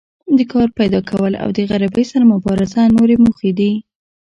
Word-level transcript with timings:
د 0.37 0.39
کار 0.51 0.67
پیداکول 0.77 1.33
او 1.43 1.49
د 1.57 1.59
غریبۍ 1.71 2.05
سره 2.11 2.29
مبارزه 2.33 2.81
نورې 2.97 3.15
موخې 3.23 3.51
دي. 3.59 3.71